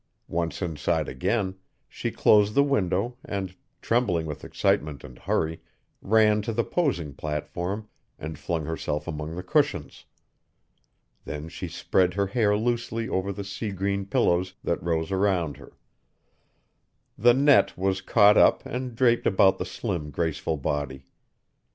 Once 0.27 0.63
inside 0.63 1.07
again, 1.07 1.53
she 1.87 2.09
closed 2.09 2.55
the 2.55 2.63
window 2.63 3.17
and, 3.23 3.55
trembling 3.83 4.25
with 4.25 4.43
excitement 4.43 5.03
and 5.03 5.19
hurry, 5.19 5.61
ran 6.01 6.41
to 6.41 6.51
the 6.51 6.63
posing 6.63 7.13
platform 7.13 7.87
and 8.17 8.39
flung 8.39 8.65
herself 8.65 9.07
among 9.07 9.35
the 9.35 9.43
cushions. 9.43 10.05
Then 11.25 11.49
she 11.49 11.67
spread 11.67 12.15
her 12.15 12.25
hair 12.25 12.57
loosely 12.57 13.07
over 13.07 13.31
the 13.31 13.43
sea 13.43 13.69
green 13.69 14.07
pillows 14.07 14.55
that 14.63 14.81
rose 14.81 15.11
around 15.11 15.57
her. 15.57 15.73
The 17.15 17.35
net 17.35 17.77
was 17.77 18.01
caught 18.01 18.37
up 18.37 18.65
and 18.65 18.95
draped 18.95 19.27
about 19.27 19.59
the 19.59 19.65
slim, 19.65 20.09
graceful 20.09 20.57
body. 20.57 21.05